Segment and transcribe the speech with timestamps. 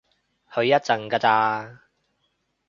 [0.55, 1.79] 去一陣㗎咋